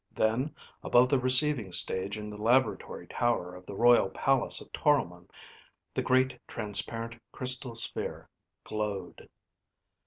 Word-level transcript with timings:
Then, 0.15 0.55
above 0.81 1.09
the 1.09 1.19
receiving 1.19 1.71
stage 1.71 2.17
in 2.17 2.27
the 2.27 2.35
laboratory 2.41 3.05
tower 3.05 3.53
of 3.55 3.67
the 3.67 3.75
royal 3.75 4.09
place 4.09 4.59
of 4.59 4.73
Toromon, 4.73 5.29
the 5.93 6.01
great 6.01 6.39
transparent 6.47 7.21
crystal 7.31 7.75
sphere 7.75 8.27
glowed. 8.63 9.29